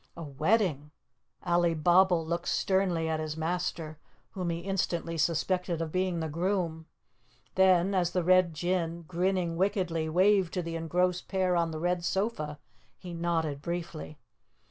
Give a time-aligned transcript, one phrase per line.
[0.17, 0.89] "A wedding?"
[1.45, 3.99] Alibabble looked sternly at his master,
[4.31, 6.87] whom he instantly suspected of being the groom,
[7.53, 12.03] then as the Red Jinn, grinning wickedly, waved to the engrossed pair on the red
[12.03, 12.57] sofa,
[12.97, 14.17] he nodded briefly.